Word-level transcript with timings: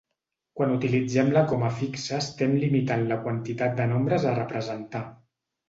Quan 0.59 0.71
utilitzem 0.75 1.29
la 1.35 1.43
coma 1.51 1.69
fixa 1.83 2.17
estem 2.23 2.57
limitant 2.65 3.05
la 3.13 3.21
quantitat 3.29 3.79
de 3.83 3.89
nombres 3.95 4.29
a 4.33 4.35
representar. 4.43 5.07